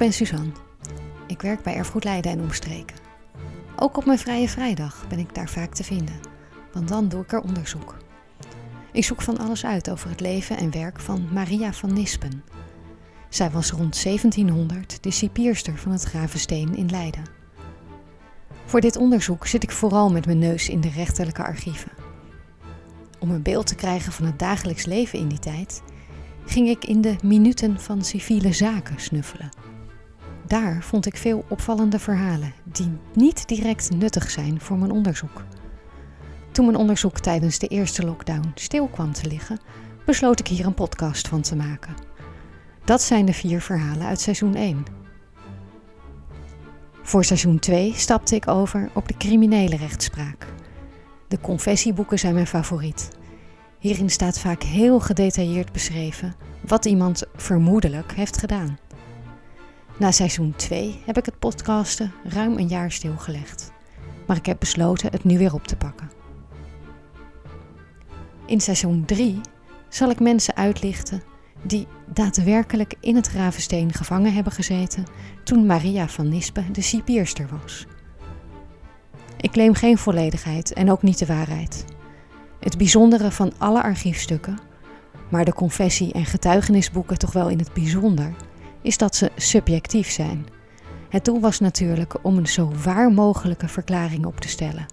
[0.00, 0.52] ben Suzanne.
[1.26, 2.96] Ik werk bij Erfgoed Leiden en omstreken.
[3.76, 6.20] Ook op mijn vrije vrijdag ben ik daar vaak te vinden,
[6.72, 7.96] want dan doe ik er onderzoek.
[8.92, 12.44] Ik zoek van alles uit over het leven en werk van Maria van Nispen.
[13.28, 17.24] Zij was rond 1700 de cipierster van het Gravensteen in Leiden.
[18.64, 21.92] Voor dit onderzoek zit ik vooral met mijn neus in de rechterlijke archieven.
[23.18, 25.82] Om een beeld te krijgen van het dagelijks leven in die tijd,
[26.46, 29.60] ging ik in de minuten van civiele zaken snuffelen.
[30.50, 35.44] Daar vond ik veel opvallende verhalen die niet direct nuttig zijn voor mijn onderzoek.
[36.52, 39.60] Toen mijn onderzoek tijdens de eerste lockdown stil kwam te liggen,
[40.06, 41.94] besloot ik hier een podcast van te maken.
[42.84, 44.84] Dat zijn de vier verhalen uit seizoen 1.
[47.02, 50.46] Voor seizoen 2 stapte ik over op de criminele rechtspraak.
[51.28, 53.08] De confessieboeken zijn mijn favoriet.
[53.78, 56.34] Hierin staat vaak heel gedetailleerd beschreven
[56.66, 58.78] wat iemand vermoedelijk heeft gedaan.
[60.00, 63.72] Na seizoen 2 heb ik het podcasten ruim een jaar stilgelegd,
[64.26, 66.10] maar ik heb besloten het nu weer op te pakken.
[68.46, 69.40] In seizoen 3
[69.88, 71.22] zal ik mensen uitlichten
[71.62, 75.04] die daadwerkelijk in het Ravensteen gevangen hebben gezeten
[75.44, 77.86] toen Maria van Nispe de cipierster was.
[79.36, 81.84] Ik claim geen volledigheid en ook niet de waarheid.
[82.60, 84.58] Het bijzondere van alle archiefstukken,
[85.28, 88.34] maar de confessie- en getuigenisboeken toch wel in het bijzonder,
[88.82, 90.46] is dat ze subjectief zijn.
[91.08, 94.86] Het doel was natuurlijk om een zo waar mogelijke verklaring op te stellen.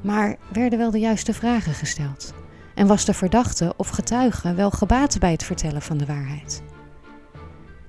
[0.00, 2.34] Maar werden wel de juiste vragen gesteld?
[2.74, 6.62] En was de verdachte of getuige wel gebaat bij het vertellen van de waarheid?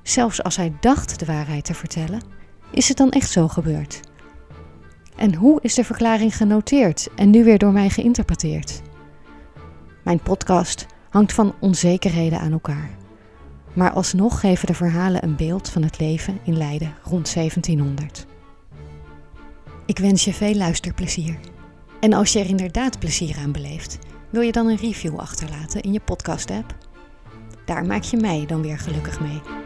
[0.04, 2.22] Zelfs als hij dacht de waarheid te vertellen,
[2.72, 4.00] is het dan echt zo gebeurd?
[5.16, 8.82] En hoe is de verklaring genoteerd en nu weer door mij geïnterpreteerd?
[10.04, 13.03] Mijn podcast hangt van onzekerheden aan elkaar.
[13.74, 18.26] Maar alsnog geven de verhalen een beeld van het leven in Leiden rond 1700.
[19.86, 21.40] Ik wens je veel luisterplezier.
[22.00, 25.94] En als je er inderdaad plezier aan beleeft, wil je dan een review achterlaten in
[25.94, 26.76] je podcast-app?
[27.66, 29.63] Daar maak je mij dan weer gelukkig mee.